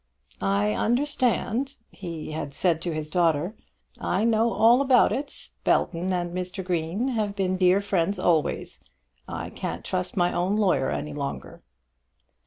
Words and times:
"I 0.41 0.73
understand," 0.73 1.75
he 1.91 2.31
had 2.31 2.55
said 2.55 2.81
to 2.81 2.91
his 2.91 3.11
daughter. 3.11 3.53
"I 3.99 4.23
know 4.23 4.51
all 4.51 4.81
about 4.81 5.11
it. 5.11 5.49
Belton 5.63 6.11
and 6.11 6.33
Mr. 6.33 6.63
Green 6.65 7.09
have 7.09 7.35
been 7.35 7.55
dear 7.55 7.81
friends 7.81 8.17
always. 8.17 8.79
I 9.27 9.51
can't 9.51 9.85
trust 9.85 10.17
my 10.17 10.33
own 10.33 10.57
lawyer 10.57 10.89
any 10.89 11.13
longer." 11.13 11.61